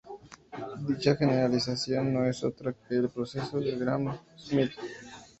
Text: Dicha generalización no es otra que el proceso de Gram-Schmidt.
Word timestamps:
Dicha 0.87 1.15
generalización 1.15 2.11
no 2.11 2.25
es 2.25 2.43
otra 2.43 2.73
que 2.73 2.95
el 2.95 3.09
proceso 3.11 3.59
de 3.59 3.77
Gram-Schmidt. 3.77 4.71